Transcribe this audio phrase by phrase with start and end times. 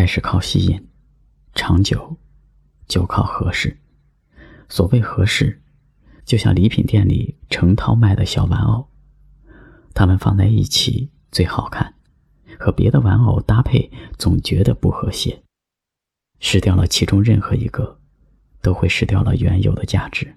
[0.00, 0.88] 开始靠吸引，
[1.52, 2.16] 长久
[2.88, 3.76] 就靠合适。
[4.66, 5.60] 所谓合适，
[6.24, 8.88] 就像礼品店里成套卖的小玩偶，
[9.92, 11.92] 它们放在一起最好看，
[12.58, 15.42] 和别的玩偶搭配总觉得不和谐。
[16.38, 18.00] 失掉了其中任何一个，
[18.62, 20.34] 都会失掉了原有的价值。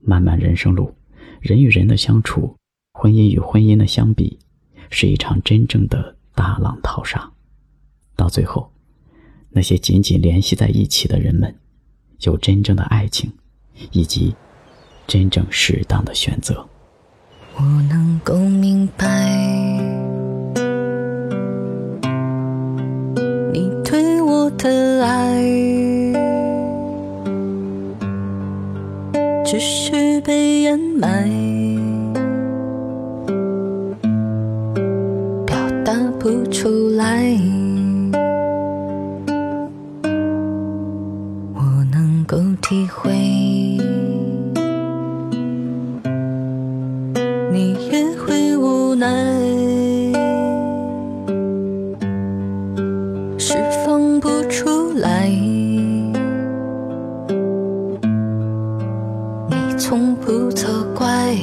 [0.00, 0.92] 漫漫人生路，
[1.40, 2.56] 人与人的相处，
[2.94, 4.40] 婚姻与婚姻的相比，
[4.90, 7.32] 是一场真正的大浪淘沙。
[8.22, 8.70] 到最后，
[9.50, 11.52] 那些紧紧联系在一起的人们。
[12.20, 13.32] 有真正的爱情，
[13.90, 14.32] 以及
[15.08, 16.64] 真正适当的选择。
[17.56, 19.08] 我能够明白，
[23.52, 25.42] 你对我的爱，
[29.44, 31.28] 只是被掩埋，
[35.44, 37.36] 表达不出来。
[49.02, 49.08] 会无奈，
[53.38, 55.28] 释放不出来。
[59.48, 61.34] 你从不责怪，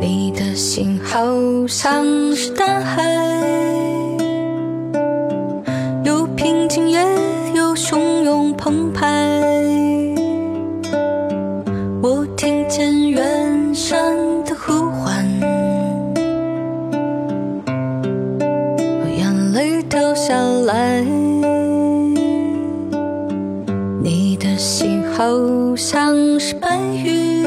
[0.00, 1.20] 你的心好
[1.68, 3.04] 像是大海。
[24.28, 25.24] 你的心好
[25.76, 27.44] 像是白云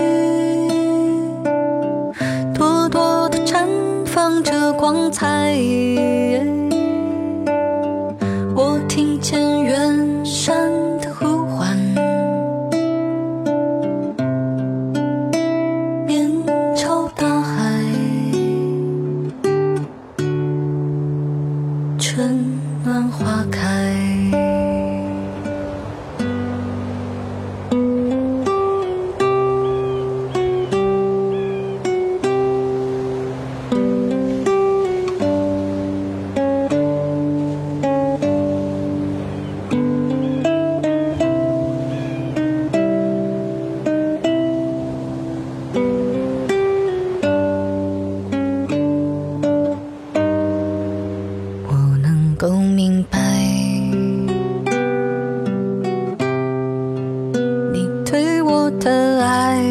[2.53, 3.67] 朵朵地绽
[4.05, 5.57] 放着光彩
[8.55, 11.77] 我听见远山的呼唤
[16.07, 16.31] 面
[16.77, 17.83] 朝大海
[21.97, 23.78] 春暖花开。
[52.81, 53.19] 明白。
[57.73, 59.61] 你对我的爱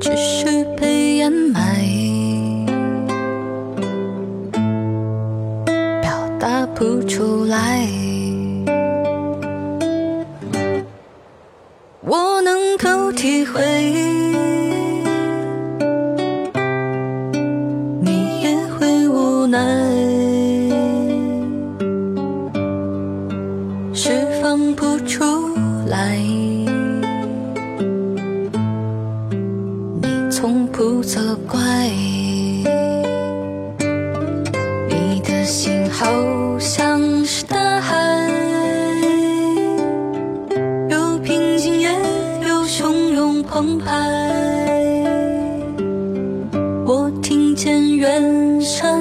[0.00, 1.62] 只是被掩埋
[6.02, 7.86] 表达不出来。
[12.00, 14.03] 我能够体会。
[24.74, 25.24] 不出
[25.86, 26.16] 来，
[30.02, 31.60] 你从不责怪。
[34.88, 36.04] 你的心好
[36.58, 37.96] 像是大海，
[40.90, 41.88] 有平静也
[42.46, 43.94] 有汹涌澎湃。
[46.86, 48.93] 我听见远山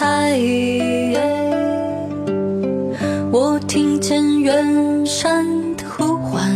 [0.00, 0.40] 光彩，
[3.30, 5.44] 我听见远山
[5.76, 6.50] 的呼唤，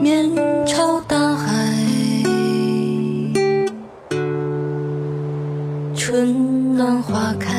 [0.00, 0.30] 面
[0.64, 1.74] 朝大海，
[5.96, 7.52] 春暖花开，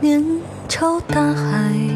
[0.00, 0.24] 面
[0.66, 1.91] 朝大海。